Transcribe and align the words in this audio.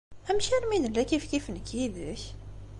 Amek 0.29 0.47
armi 0.57 0.73
i 0.77 0.83
nella 0.83 1.03
kifkif 1.09 1.45
nekk 1.49 1.67
yid-k? 1.77 2.23